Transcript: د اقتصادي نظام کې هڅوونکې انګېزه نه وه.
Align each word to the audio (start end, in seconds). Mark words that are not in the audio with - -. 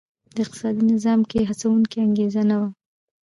د 0.33 0.35
اقتصادي 0.45 0.83
نظام 0.93 1.19
کې 1.29 1.47
هڅوونکې 1.49 1.97
انګېزه 2.05 2.41
نه 2.49 2.55
وه. 2.61 2.69